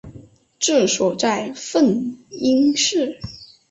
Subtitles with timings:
[0.57, 1.85] 治所在汾
[2.31, 3.19] 阴县。